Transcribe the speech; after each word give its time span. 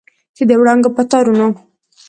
چې 0.35 0.43
د 0.49 0.51
وړانګو 0.61 0.89
په 0.97 1.03
تارونو 1.11 1.47